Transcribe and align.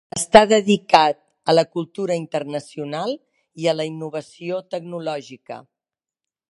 Està 0.17 0.39
dedicat 0.51 1.19
a 1.53 1.53
la 1.57 1.65
cultura 1.79 2.17
internacional 2.21 3.15
i 3.65 3.71
a 3.73 3.77
la 3.79 3.87
innovació 3.93 4.63
tecnològica. 4.77 5.63